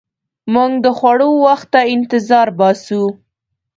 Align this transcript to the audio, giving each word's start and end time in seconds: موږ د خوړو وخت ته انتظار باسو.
موږ 0.53 0.71
د 0.85 0.87
خوړو 0.97 1.29
وخت 1.45 1.67
ته 1.73 1.81
انتظار 1.95 2.47
باسو. 2.59 3.01